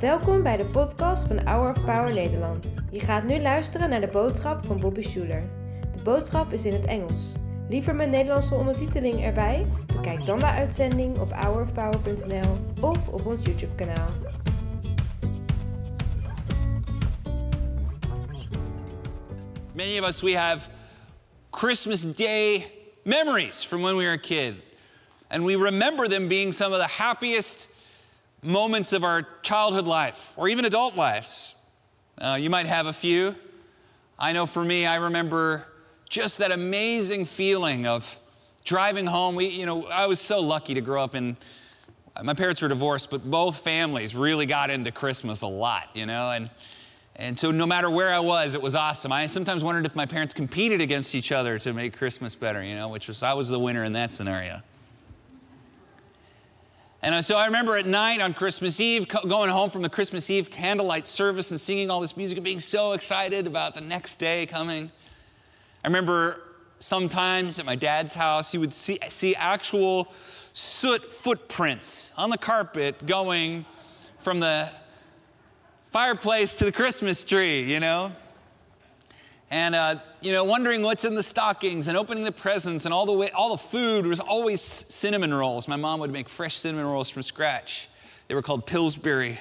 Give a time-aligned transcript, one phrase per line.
[0.00, 2.74] Welkom bij de podcast van Hour of Power Nederland.
[2.90, 5.50] Je gaat nu luisteren naar de boodschap van Bobby Schuler.
[5.96, 7.32] De boodschap is in het Engels.
[7.68, 9.66] Liever met Nederlandse ondertiteling erbij?
[9.86, 14.08] Bekijk dan de uitzending op hourofpower.nl of op ons YouTube kanaal.
[19.74, 20.68] Many of us, we have
[21.50, 22.70] Christmas Day
[23.04, 24.54] memories from when we were a kid.
[25.28, 27.68] And we remember them being some of the happiest
[28.42, 31.56] moments of our childhood life or even adult lives.
[32.18, 33.34] Uh, you might have a few.
[34.18, 35.66] I know for me, I remember
[36.08, 38.18] just that amazing feeling of
[38.64, 39.34] driving home.
[39.34, 41.36] We, you know, I was so lucky to grow up in.
[42.22, 46.30] My parents were divorced, but both families really got into Christmas a lot, you know,
[46.30, 46.50] and
[47.16, 49.12] and so no matter where I was, it was awesome.
[49.12, 52.74] I sometimes wondered if my parents competed against each other to make Christmas better, you
[52.74, 54.62] know, which was I was the winner in that scenario.
[57.02, 60.50] And so I remember at night on Christmas Eve, going home from the Christmas Eve
[60.50, 64.44] candlelight service and singing all this music and being so excited about the next day
[64.44, 64.90] coming.
[65.82, 66.42] I remember
[66.78, 70.12] sometimes at my dad's house, you would see, see actual
[70.52, 73.64] soot footprints on the carpet going
[74.18, 74.68] from the
[75.92, 78.12] fireplace to the Christmas tree, you know?
[79.50, 83.04] And, uh, you know, wondering what's in the stockings and opening the presents and all
[83.04, 85.66] the way, all the food was always cinnamon rolls.
[85.66, 87.88] My mom would make fresh cinnamon rolls from scratch.
[88.28, 89.38] They were called Pillsbury.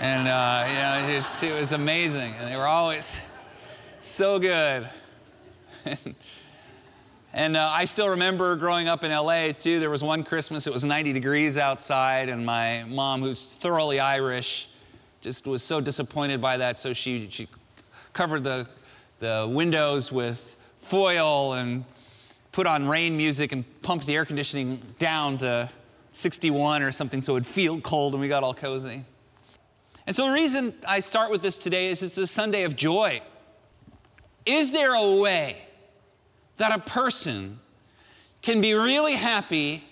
[0.00, 2.32] And, uh, you know, it was, it was amazing.
[2.38, 3.20] And they were always
[4.00, 4.88] so good.
[7.34, 9.80] and uh, I still remember growing up in LA too.
[9.80, 14.70] There was one Christmas, it was 90 degrees outside, and my mom, who's thoroughly Irish,
[15.20, 16.78] just was so disappointed by that.
[16.78, 17.48] So she, she
[18.14, 18.66] covered the,
[19.20, 21.84] the windows with foil and
[22.52, 25.70] put on rain music and pumped the air conditioning down to
[26.12, 29.04] 61 or something so it would feel cold and we got all cozy.
[30.06, 33.20] And so the reason I start with this today is it's a Sunday of joy.
[34.44, 35.58] Is there a way
[36.56, 37.60] that a person
[38.42, 39.84] can be really happy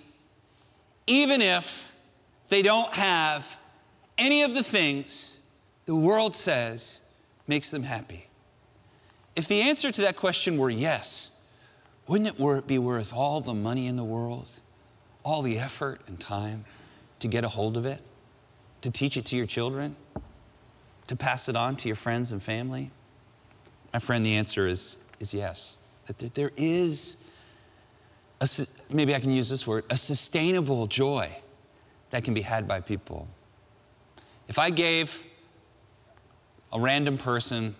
[1.06, 1.91] even if
[2.49, 3.56] they don't have
[4.17, 5.47] any of the things
[5.84, 7.05] the world says
[7.47, 8.28] makes them happy?
[9.38, 11.41] If the answer to that question were yes,
[12.09, 14.49] wouldn't it be worth all the money in the world,
[15.22, 16.65] all the effort and time
[17.21, 18.00] to get a hold of it,
[18.81, 19.94] to teach it to your children,
[21.06, 22.91] to pass it on to your friends and family?
[23.93, 25.78] My friend, the answer is, is yes.
[26.06, 27.22] That there is,
[28.41, 28.49] a,
[28.91, 31.31] maybe I can use this word, a sustainable joy
[32.10, 33.28] that can be had by people.
[34.49, 35.22] If I gave
[36.72, 37.76] a random person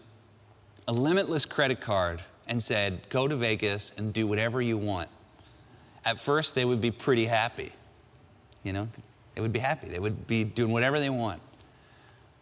[0.89, 5.09] a limitless credit card and said, go to Vegas and do whatever you want,
[6.05, 7.71] at first they would be pretty happy.
[8.65, 8.89] You know,
[9.35, 9.89] they would be happy.
[9.89, 11.41] They would be doing whatever they want.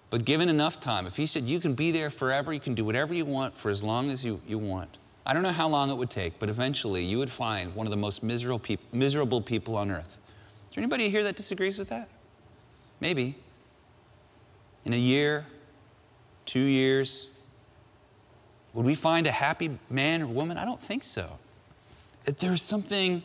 [0.08, 2.84] But given enough time, if he said, you can be there forever, you can do
[2.84, 4.96] whatever you want for as long as you, you want,
[5.26, 7.90] I don't know how long it would take, but eventually you would find one of
[7.90, 10.16] the most miserable, peop- miserable people on earth.
[10.70, 12.08] Is there anybody here that disagrees with that?
[13.00, 13.34] Maybe.
[14.84, 15.44] In a year,
[16.44, 17.30] two years,
[18.76, 20.58] would we find a happy man or woman?
[20.58, 21.38] I don't think so.
[22.24, 23.22] There's something,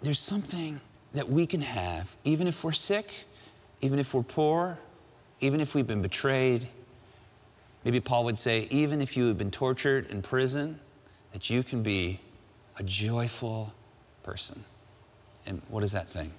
[0.00, 0.80] there's something
[1.12, 3.26] that we can have, even if we're sick,
[3.82, 4.78] even if we're poor,
[5.42, 6.66] even if we've been betrayed.
[7.84, 10.80] Maybe Paul would say, even if you have been tortured in prison,
[11.34, 12.20] that you can be
[12.78, 13.74] a joyful
[14.22, 14.64] person.
[15.44, 16.32] And what is that thing?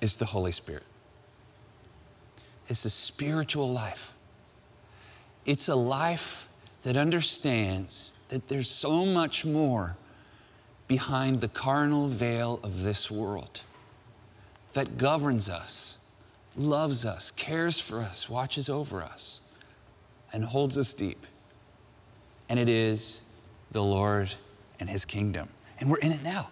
[0.00, 0.84] It's the Holy Spirit.
[2.70, 4.13] It's a spiritual life.
[5.46, 6.48] It's a life
[6.82, 9.96] that understands that there's so much more
[10.88, 13.62] behind the carnal veil of this world
[14.74, 16.04] that governs us,
[16.56, 19.42] loves us, cares for us, watches over us,
[20.32, 21.26] and holds us deep.
[22.48, 23.20] And it is
[23.70, 24.32] the Lord
[24.80, 25.48] and His kingdom.
[25.78, 26.48] And we're in it now.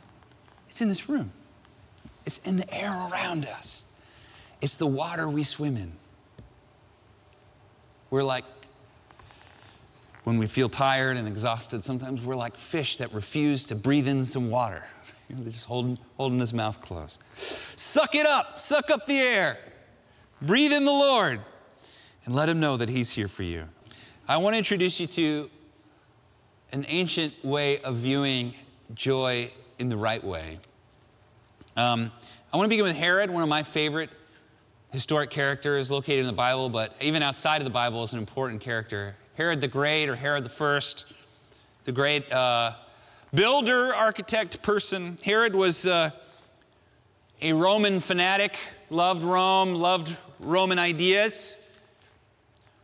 [0.66, 1.31] It's in this room,
[2.25, 3.84] it's in the air around us,
[4.61, 5.93] it's the water we swim in.
[8.11, 8.44] We're like,
[10.24, 14.22] when we feel tired and exhausted, sometimes we're like fish that refuse to breathe in
[14.22, 14.84] some water.
[15.30, 17.22] They're just holding, holding his mouth closed.
[17.36, 19.58] Suck it up, suck up the air.
[20.40, 21.40] Breathe in the Lord
[22.24, 23.64] and let him know that he's here for you.
[24.28, 25.50] I want to introduce you to
[26.72, 28.54] an ancient way of viewing
[28.94, 30.58] joy in the right way.
[31.76, 32.12] Um,
[32.52, 34.10] I want to begin with Herod, one of my favorite
[34.90, 38.60] historic characters located in the Bible, but even outside of the Bible is an important
[38.60, 39.16] character.
[39.34, 41.06] Herod the Great or Herod the First,
[41.84, 42.75] the great uh,
[43.32, 45.17] builder, architect person.
[45.25, 46.11] Herod was uh,
[47.40, 48.58] a Roman fanatic,
[48.90, 51.58] loved Rome, loved Roman ideas,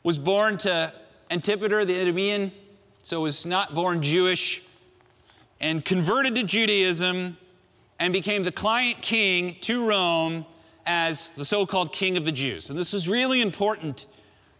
[0.02, 0.92] was born to
[1.30, 2.50] Antipater the Idumean,
[3.02, 4.62] so was not born Jewish,
[5.60, 7.36] and converted to Judaism
[8.00, 10.46] and became the client king to Rome
[10.86, 12.70] as the so called king of the Jews.
[12.70, 14.06] And this was really important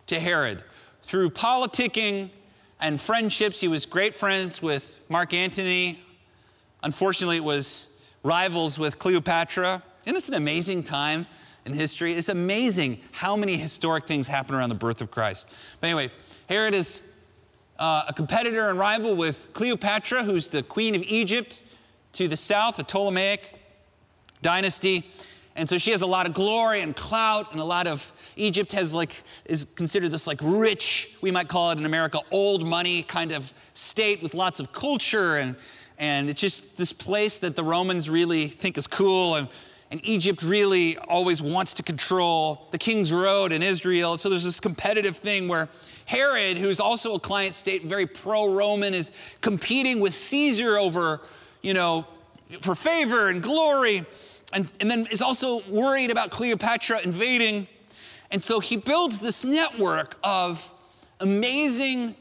[0.08, 0.62] to Herod.
[1.08, 2.28] Through politicking
[2.82, 5.98] and friendships, he was great friends with Mark Antony.
[6.82, 9.82] Unfortunately, it was rivals with Cleopatra.
[10.04, 11.26] And it's an amazing time
[11.64, 12.12] in history?
[12.12, 15.48] It's amazing how many historic things happen around the birth of Christ.
[15.80, 16.12] But anyway,
[16.46, 17.08] Herod is
[17.78, 21.62] uh, a competitor and rival with Cleopatra, who's the queen of Egypt
[22.12, 23.54] to the south, the Ptolemaic
[24.42, 25.08] dynasty.
[25.58, 28.72] And so she has a lot of glory and clout, and a lot of Egypt
[28.72, 33.02] has like is considered this like rich, we might call it in America, old money
[33.02, 35.56] kind of state with lots of culture and
[35.98, 39.48] and it's just this place that the Romans really think is cool and
[39.90, 44.16] and Egypt really always wants to control the King's Road in Israel.
[44.18, 45.68] So there's this competitive thing where
[46.04, 51.22] Herod, who's also a client state, very pro Roman, is competing with Caesar over,
[51.62, 52.06] you know,
[52.60, 54.04] for favor and glory,
[54.52, 57.66] and, and then is also worried about Cleopatra invading.
[58.30, 60.72] And so he builds this network of
[61.20, 62.14] amazing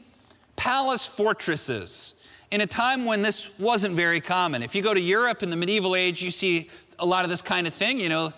[0.56, 2.14] palace fortresses
[2.50, 4.62] in a time when this wasn't very common.
[4.62, 7.42] If you go to Europe in the medieval age, you see a lot of this
[7.42, 8.32] kind of thing, you know,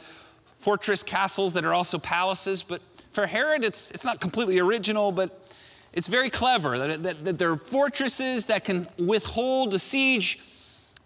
[0.59, 2.63] fortress castles that are also palaces.
[2.63, 2.83] But
[3.13, 5.55] for Herod, it's, it's not completely original, but
[5.93, 10.41] it's very clever that, that, that there are fortresses that can withhold a siege,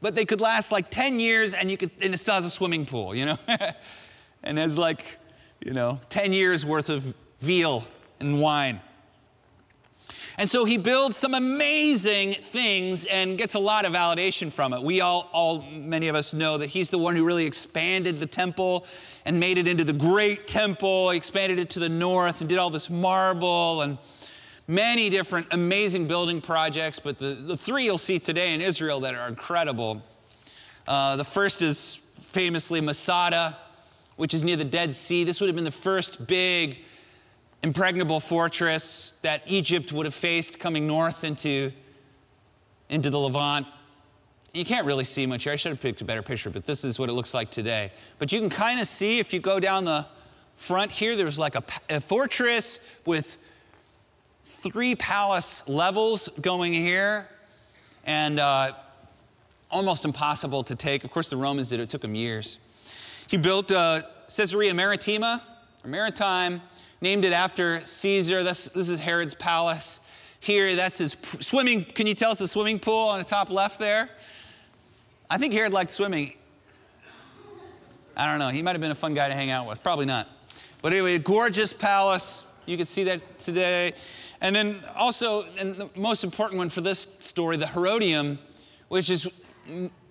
[0.05, 2.51] but they could last like 10 years and you could, and it still has a
[2.51, 3.39] swimming pool, you know?
[4.43, 5.03] and there's like,
[5.65, 7.83] you know, 10 years worth of veal
[8.21, 8.81] and wine.
[10.37, 14.83] And so he builds some amazing things and gets a lot of validation from it.
[14.83, 18.27] We all, all, many of us know that he's the one who really expanded the
[18.27, 18.85] temple
[19.25, 21.13] and made it into the great temple.
[21.13, 23.97] He expanded it to the north and did all this marble and
[24.67, 26.99] many different amazing building projects.
[26.99, 30.03] But the, the three you'll see today in Israel that are incredible.
[30.87, 33.57] Uh, the first is famously Masada,
[34.17, 35.25] which is near the Dead Sea.
[35.25, 36.79] This would have been the first big
[37.63, 41.73] impregnable fortress that Egypt would have faced coming north into,
[42.91, 43.67] into the Levant.
[44.53, 45.53] You can't really see much here.
[45.53, 47.91] I should have picked a better picture, but this is what it looks like today.
[48.19, 50.07] But you can kind of see if you go down the
[50.57, 53.39] front here, there's like a, a fortress with
[54.45, 57.29] three palace levels going here,
[58.05, 58.73] and uh,
[59.71, 61.05] almost impossible to take.
[61.05, 62.59] Of course, the Romans did it, it took them years.
[63.29, 65.43] He built uh, Caesarea Maritima,
[65.83, 66.61] or Maritime
[67.01, 68.43] named it after Caesar.
[68.43, 70.01] This, this is Herod's palace.
[70.41, 71.85] Here, that's his swimming.
[71.85, 74.11] Can you tell us the swimming pool on the top left there?
[75.31, 76.35] I think Herod liked swimming.
[78.17, 78.49] I don't know.
[78.49, 79.83] He might have been a fun guy to hang out with.
[79.83, 80.29] Probably not.
[80.83, 82.45] But anyway, gorgeous palace.
[82.67, 83.93] You can see that today.
[84.41, 88.39] And then also, and the most important one for this story, the Herodium,
[88.89, 89.29] which is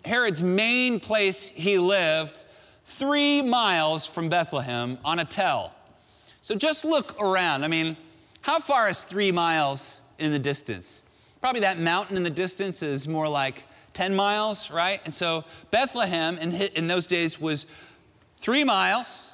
[0.06, 2.46] Herod's main place he lived,
[2.86, 5.74] three miles from Bethlehem on a tell.
[6.42, 7.64] So just look around.
[7.64, 7.96] I mean,
[8.42, 11.04] how far is three miles in the distance?
[11.42, 13.64] Probably that mountain in the distance is more like
[13.94, 15.00] 10 miles, right?
[15.06, 17.66] And so Bethlehem in, in those days was
[18.38, 19.33] three miles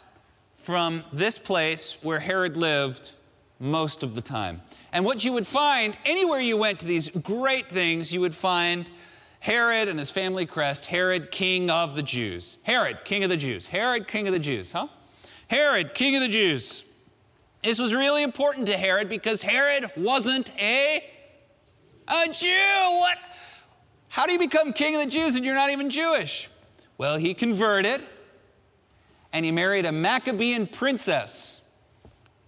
[0.62, 3.14] from this place where Herod lived
[3.60, 4.62] most of the time.
[4.92, 8.90] And what you would find anywhere you went to these great things, you would find
[9.40, 12.58] Herod and his family crest, Herod, king of the Jews.
[12.64, 13.68] Herod, king of the Jews.
[13.68, 14.88] Herod, king of the Jews, huh?
[15.48, 16.86] Herod, king of the Jews.
[17.64, 21.04] This was really important to Herod because Herod wasn't a,
[22.08, 23.00] a Jew.
[23.00, 23.18] What?
[24.10, 26.50] How do you become king of the Jews and you're not even Jewish?
[26.98, 28.02] Well, he converted
[29.34, 31.62] and he married a Maccabean princess.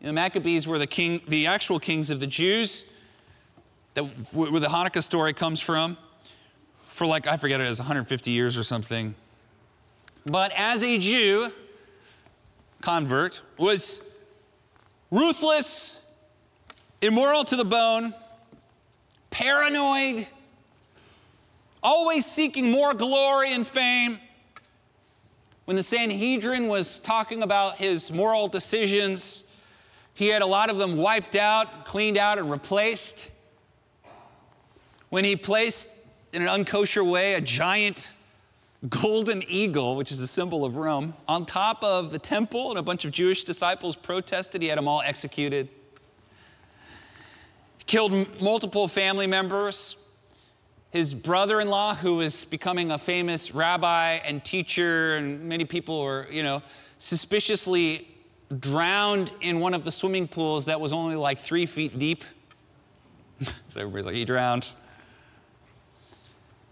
[0.01, 2.89] The Maccabees were the king, the actual kings of the Jews,
[3.93, 5.97] that, where the Hanukkah story comes from,
[6.85, 9.13] for like, I forget it, was 150 years or something.
[10.25, 11.51] But as a Jew,
[12.81, 14.01] convert, was
[15.11, 16.09] ruthless,
[17.01, 18.13] immoral to the bone,
[19.29, 20.27] paranoid,
[21.83, 24.19] always seeking more glory and fame.
[25.71, 29.53] When the Sanhedrin was talking about his moral decisions,
[30.13, 33.31] he had a lot of them wiped out, cleaned out, and replaced.
[35.07, 35.87] When he placed
[36.33, 38.11] in an unkosher way a giant
[38.89, 42.83] golden eagle, which is a symbol of Rome, on top of the temple, and a
[42.83, 44.61] bunch of Jewish disciples protested.
[44.61, 45.69] He had them all executed.
[47.85, 50.00] Killed multiple family members.
[50.91, 56.03] His brother in law, who was becoming a famous rabbi and teacher, and many people
[56.03, 56.61] were, you know,
[56.99, 58.07] suspiciously
[58.59, 62.25] drowned in one of the swimming pools that was only like three feet deep.
[63.67, 64.67] so everybody's like, he drowned.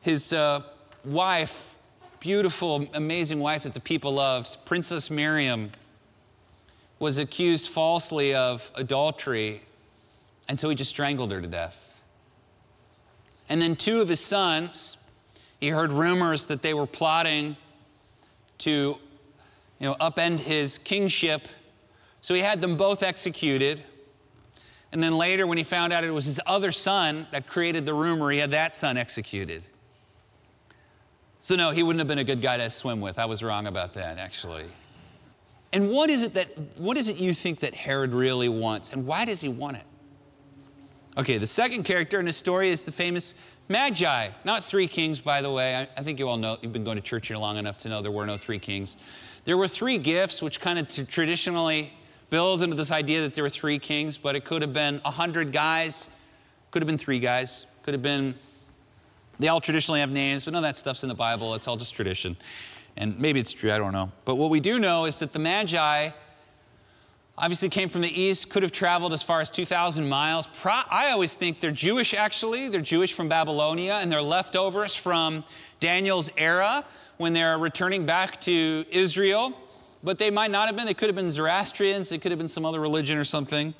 [0.01, 0.63] His uh,
[1.05, 1.75] wife,
[2.19, 5.71] beautiful, amazing wife that the people loved, Princess Miriam,
[6.99, 9.61] was accused falsely of adultery,
[10.49, 11.88] and so he just strangled her to death.
[13.49, 14.97] And then two of his sons,
[15.59, 17.57] he heard rumors that they were plotting
[18.59, 18.97] to you
[19.79, 21.47] know, upend his kingship.
[22.21, 23.81] So he had them both executed.
[24.91, 27.93] And then later, when he found out it was his other son that created the
[27.93, 29.63] rumor, he had that son executed.
[31.39, 33.17] So, no, he wouldn't have been a good guy to swim with.
[33.17, 34.65] I was wrong about that, actually.
[35.71, 38.91] And what is it that, what is it you think that Herod really wants?
[38.91, 39.83] And why does he want it?
[41.19, 43.35] Okay, the second character in the story is the famous
[43.67, 44.29] Magi.
[44.45, 45.75] Not three kings, by the way.
[45.75, 47.89] I, I, think you all know, you've been going to church here long enough to
[47.89, 48.95] know there were no three kings.
[49.43, 51.91] There were three gifts, which kind of t- traditionally
[52.29, 55.11] builds into this idea that there were three kings, but it could have been a
[55.11, 56.09] hundred guys,
[56.71, 58.33] could have been three guys, could have been,
[59.39, 61.53] they all traditionally have names, but none of that stuff's in the Bible.
[61.53, 62.37] It's all just tradition.
[62.95, 64.09] And maybe it's true, I don't know.
[64.23, 66.11] But what we do know is that the Magi
[67.39, 70.45] obviously came from the east, could have traveled as far as 2,000 miles.
[70.45, 72.67] Pro- I always think they're Jewish, actually.
[72.67, 75.45] They're Jewish from Babylonia, and they're leftovers from
[75.79, 76.83] Daniel's era
[77.17, 79.53] when they're returning back to Israel.
[80.03, 80.85] But they might not have been.
[80.85, 83.73] They could have been Zoroastrians, they could have been some other religion or something.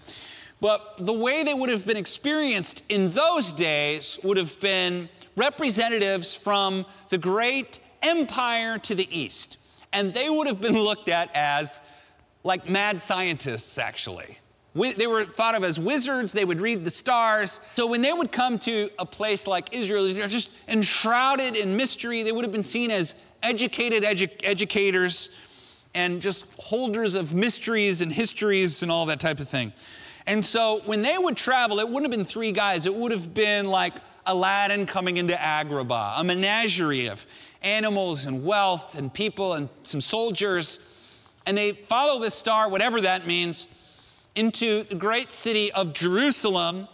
[0.61, 6.33] But the way they would have been experienced in those days would have been representatives
[6.33, 9.57] from the great empire to the east.
[9.93, 11.87] And they would have been looked at as
[12.43, 14.38] like mad scientists, actually.
[14.75, 17.60] They were thought of as wizards, they would read the stars.
[17.75, 22.24] So when they would come to a place like Israel, they're just enshrouded in mystery.
[22.24, 25.36] They would have been seen as educated edu- educators
[25.96, 29.74] and just holders of mysteries and histories and all that type of thing.
[30.27, 33.34] And so when they would travel, it wouldn't have been three guys, it would have
[33.34, 33.96] been like
[34.27, 37.25] Aladdin coming into Agrabah, a menagerie of
[37.63, 40.79] animals and wealth and people and some soldiers
[41.50, 43.68] and they follow this star, whatever that means,
[44.36, 46.88] into the great city of Jerusalem.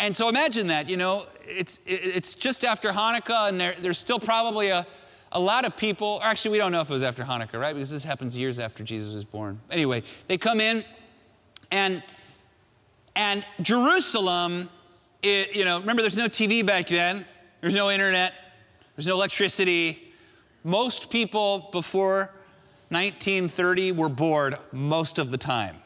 [0.00, 4.18] And so imagine that, you know, it's, it's just after Hanukkah, and there, there's still
[4.18, 4.84] probably a,
[5.30, 7.72] a lot of people, actually, we don't know if it was after Hanukkah, right?
[7.72, 9.60] Because this happens years after Jesus was born.
[9.70, 10.84] Anyway, they come in,
[11.70, 12.02] and,
[13.14, 14.68] and Jerusalem,
[15.22, 17.24] it, you know, remember there's no TV back then,
[17.60, 18.32] there's no internet,
[18.96, 20.12] there's no electricity.
[20.64, 22.32] Most people before
[22.90, 25.76] 1930 were bored most of the time.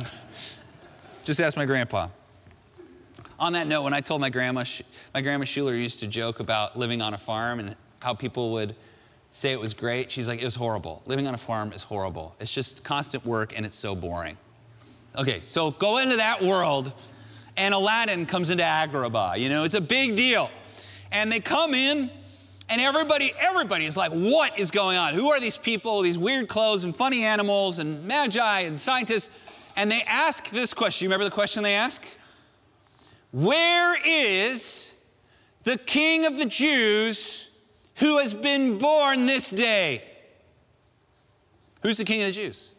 [1.24, 2.08] Just ask my grandpa.
[3.38, 4.64] On that note, when I told my grandma,
[5.14, 8.74] my grandma Schuller used to joke about living on a farm and how people would
[9.30, 10.10] say it was great.
[10.10, 11.02] She's like, it was horrible.
[11.06, 12.34] Living on a farm is horrible.
[12.40, 14.36] It's just constant work and it's so boring.
[15.16, 16.92] Okay, so go into that world,
[17.56, 19.38] and Aladdin comes into Agrabah.
[19.38, 20.50] You know, it's a big deal.
[21.10, 22.10] And they come in,
[22.68, 25.14] and everybody, everybody is like, what is going on?
[25.14, 29.30] Who are these people, these weird clothes and funny animals and magi and scientists?
[29.76, 31.04] And they ask this question.
[31.04, 32.02] You remember the question they ask?
[33.32, 35.00] Where is
[35.62, 37.50] the king of the Jews
[37.96, 40.02] who has been born this day?
[41.82, 42.74] Who's the king of the Jews?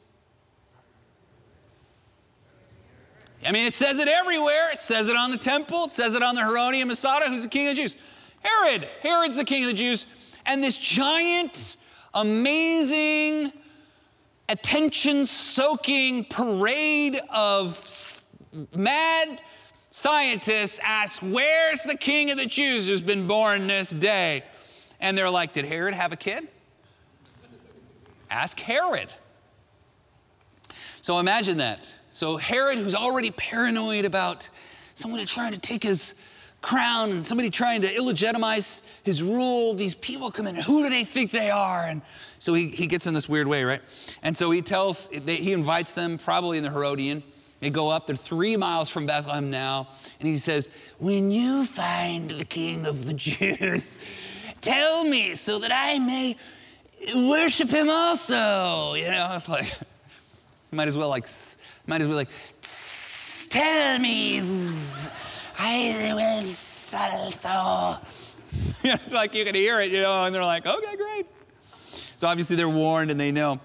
[3.46, 4.72] I mean, it says it everywhere.
[4.72, 5.86] It says it on the temple.
[5.86, 7.28] It says it on the Herodium Masada.
[7.28, 7.96] Who's the king of the Jews?
[8.42, 8.88] Herod.
[9.02, 10.06] Herod's the king of the Jews.
[10.46, 11.76] And this giant,
[12.14, 13.52] amazing,
[14.48, 18.22] attention soaking parade of
[18.76, 19.42] mad
[19.92, 24.44] scientists ask, Where's the king of the Jews who's been born this day?
[25.00, 26.48] And they're like, Did Herod have a kid?
[28.30, 29.10] Ask Herod.
[31.02, 31.94] So imagine that.
[32.12, 34.50] So Herod, who's already paranoid about
[34.94, 36.19] someone trying to take his
[36.62, 39.74] crown and somebody trying to illegitimize his rule.
[39.74, 41.84] These people come in, who do they think they are?
[41.84, 42.02] And
[42.40, 43.82] so he, he gets in this weird way, right?
[44.24, 47.24] And so he tells, he invites them, probably in the Herodium.
[47.60, 49.90] They go up, they're three miles from Bethlehem now.
[50.20, 54.00] And he says, When you find the king of the Jews,
[54.62, 56.38] tell me so that I may
[57.16, 58.94] worship him also.
[58.94, 59.74] You know, it's like,
[60.72, 61.28] might as well like,
[61.86, 62.30] might as well like,
[63.50, 64.40] tell me
[65.62, 66.56] I will
[68.84, 71.28] it's like you can hear it, you know, and they're like, okay, great.
[72.16, 73.60] So obviously they're warned and they know.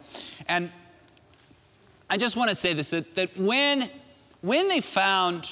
[0.49, 0.73] And
[2.11, 3.89] I just want to say this that, that when,
[4.41, 5.49] when they found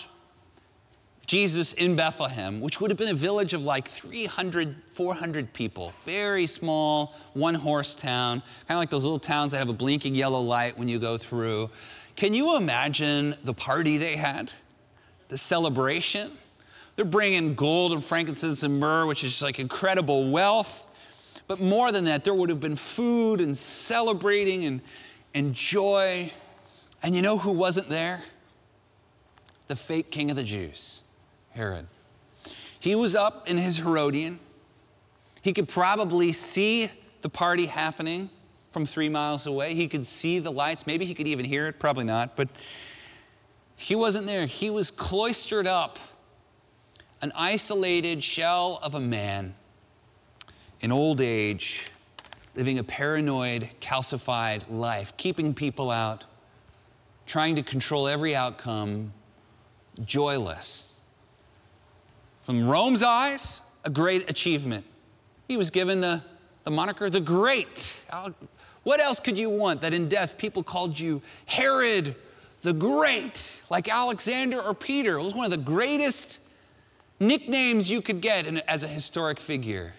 [1.27, 6.47] Jesus in Bethlehem, which would have been a village of like 300, 400 people, very
[6.47, 10.41] small, one horse town, kind of like those little towns that have a blinking yellow
[10.41, 11.71] light when you go through.
[12.17, 14.53] Can you imagine the party they had?
[15.33, 16.31] The celebration?
[16.95, 20.87] They're bringing gold and frankincense and myrrh, which is like incredible wealth.
[21.49, 24.83] But more than that, there would have been food and celebrating and,
[25.35, 26.31] and joy.
[27.03, 28.23] And you know who wasn't there?
[29.69, 31.01] The fake king of the Jews,
[31.53, 31.87] Herod.
[32.79, 34.39] He was up in his Herodium.
[35.41, 36.91] He could probably see
[37.23, 38.29] the party happening
[38.71, 39.75] from three miles away.
[39.75, 40.87] He could see the lights.
[40.87, 42.37] Maybe he could even hear it, probably not.
[42.37, 42.51] But
[43.83, 44.47] he wasn't there.
[44.47, 45.99] He was cloistered up,
[47.21, 49.55] an isolated shell of a man
[50.81, 51.89] in old age,
[52.55, 56.23] living a paranoid, calcified life, keeping people out,
[57.27, 59.13] trying to control every outcome,
[60.05, 61.01] joyless.
[62.43, 64.85] From Rome's eyes, a great achievement.
[65.49, 66.23] He was given the,
[66.63, 68.01] the moniker the Great.
[68.85, 72.15] What else could you want that in death people called you Herod
[72.63, 75.19] the Great, like Alexander or Peter?
[75.19, 76.41] It was one of the greatest
[77.21, 79.93] nicknames you could get in, as a historic figure.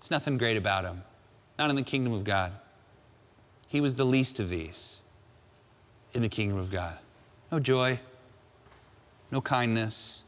[0.00, 1.02] There's nothing great about him,
[1.58, 2.52] not in the kingdom of God.
[3.68, 5.02] He was the least of these
[6.14, 6.96] in the kingdom of God.
[7.52, 8.00] No joy,
[9.30, 10.22] no kindness,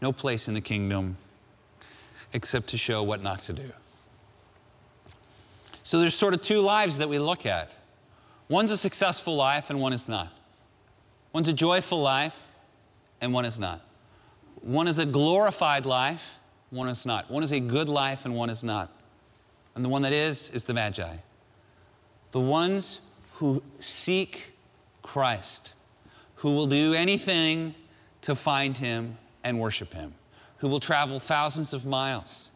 [0.00, 1.16] no place in the kingdom
[2.32, 3.70] except to show what not to do.
[5.82, 7.72] So there's sort of two lives that we look at.
[8.52, 10.32] One's a successful life and one is not.
[11.32, 12.48] One's a joyful life
[13.20, 13.80] and one is not.
[14.60, 16.38] One is a glorified life
[16.72, 17.30] one is not.
[17.30, 18.90] One is a good life, and one is not.
[19.74, 21.16] And the one that is, is the Magi.
[22.32, 23.00] The ones
[23.34, 24.54] who seek
[25.02, 25.74] Christ,
[26.36, 27.74] who will do anything
[28.22, 30.14] to find him and worship him,
[30.58, 32.52] who will travel thousands of miles.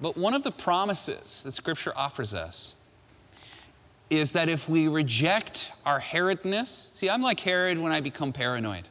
[0.00, 2.74] But one of the promises that Scripture offers us
[4.10, 8.88] is that if we reject our Herodness, see, I'm like Herod when I become paranoid.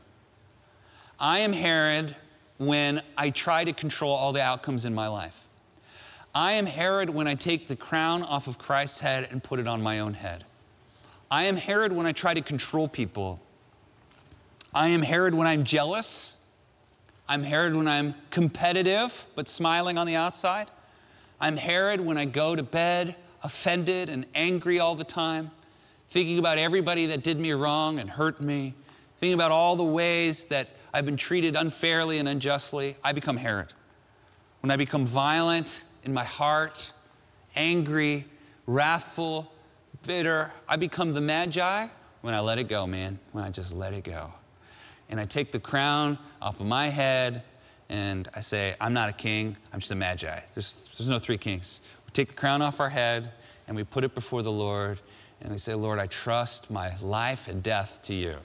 [1.20, 2.16] I am Herod
[2.58, 5.46] when I try to control all the outcomes in my life.
[6.34, 9.68] I am Herod when I take the crown off of Christ's head and put it
[9.68, 10.44] on my own head.
[11.32, 13.40] I am Herod when I try to control people.
[14.74, 16.38] I am Herod when I'm jealous.
[17.30, 20.70] I'm Herod when I'm competitive but smiling on the outside.
[21.40, 25.52] I'm Herod when I go to bed offended and angry all the time,
[26.10, 28.74] thinking about everybody that did me wrong and hurt me,
[29.18, 33.72] thinking about all the ways that I've been treated unfairly and unjustly, I become Herod.
[34.62, 36.92] When I become violent in my heart,
[37.56, 38.26] angry,
[38.66, 39.52] wrathful,
[40.08, 41.88] bitter, I become the Magi
[42.22, 44.34] when I let it go, man, when I just let it go.
[45.10, 47.44] And I take the crown off of my head
[47.90, 50.40] and I say, I'm not a king, I'm just a Magi.
[50.56, 51.82] There's, there's no three kings.
[52.16, 53.34] Take the crown off our head
[53.68, 55.02] and we put it before the Lord
[55.42, 58.38] and we say, Lord, I trust my life and death to you.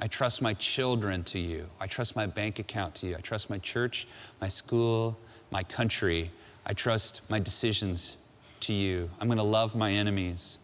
[0.00, 1.66] I trust my children to you.
[1.78, 3.14] I trust my bank account to you.
[3.16, 4.08] I trust my church,
[4.40, 5.16] my school,
[5.52, 6.32] my country.
[6.66, 8.16] I trust my decisions
[8.60, 9.08] to you.
[9.20, 10.58] I'm going to love my enemies.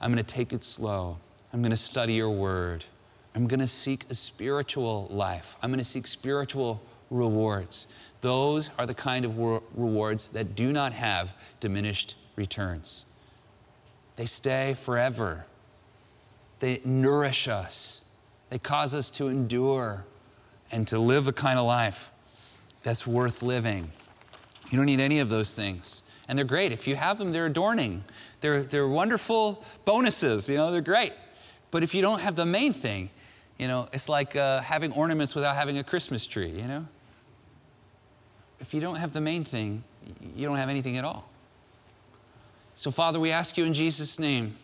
[0.00, 1.18] I'm going to take it slow.
[1.52, 2.86] I'm going to study your word.
[3.34, 5.58] I'm going to seek a spiritual life.
[5.60, 7.88] I'm going to seek spiritual rewards.
[8.20, 13.06] Those are the kind of rewards that do not have diminished returns.
[14.16, 15.46] They stay forever,
[16.60, 18.02] they nourish us.
[18.48, 20.04] They cause us to endure
[20.70, 22.12] and to live the kind of life
[22.84, 23.90] that's worth living.
[24.70, 26.04] You don't need any of those things.
[26.28, 26.72] And they're great.
[26.72, 28.04] If you have them, they're adorning.
[28.40, 31.12] They're, they're wonderful bonuses, you know, they're great.
[31.70, 33.10] But if you don't have the main thing,
[33.58, 36.86] you know, it's like uh, having ornaments without having a Christmas tree, you know?
[38.60, 39.84] If you don't have the main thing,
[40.34, 41.28] you don't have anything at all.
[42.74, 44.56] So, Father, we ask you in Jesus' name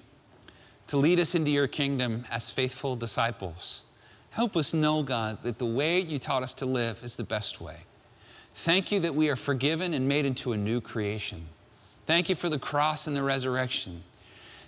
[0.88, 3.84] to lead us into your kingdom as faithful disciples.
[4.30, 7.60] Help us know, God, that the way you taught us to live is the best
[7.60, 7.76] way.
[8.54, 11.46] Thank you that we are forgiven and made into a new creation.
[12.06, 14.02] Thank you for the cross and the resurrection.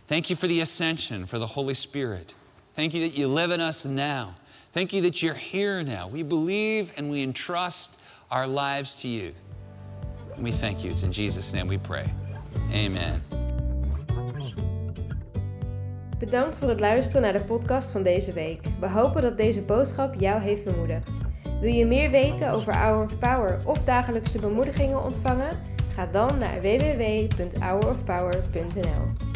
[0.07, 2.35] Thank you for the ascension, for the Holy Spirit.
[2.75, 4.35] Thank you that you live in us now.
[4.73, 6.09] Thank you that you're here now.
[6.09, 8.01] We believe and we entrust
[8.35, 9.33] our lives to you.
[10.39, 10.91] We thank you.
[10.91, 12.13] It's in Jesus' name we pray.
[12.73, 13.21] Amen.
[16.19, 18.61] Bedankt voor het luisteren naar de podcast van deze week.
[18.81, 21.11] We hopen dat deze boodschap jou heeft bemoedigd.
[21.61, 25.59] Wil je meer weten over Hour of Power of dagelijkse bemoedigingen ontvangen?
[25.95, 29.34] Ga dan naar www.hourofpower.nl.